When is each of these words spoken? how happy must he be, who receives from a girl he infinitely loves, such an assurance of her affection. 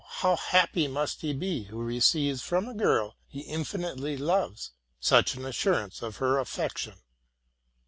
how 0.03 0.35
happy 0.35 0.87
must 0.87 1.21
he 1.21 1.31
be, 1.31 1.65
who 1.65 1.77
receives 1.77 2.41
from 2.41 2.67
a 2.67 2.73
girl 2.73 3.13
he 3.27 3.41
infinitely 3.41 4.17
loves, 4.17 4.71
such 4.99 5.35
an 5.35 5.45
assurance 5.45 6.01
of 6.01 6.17
her 6.17 6.39
affection. 6.39 6.95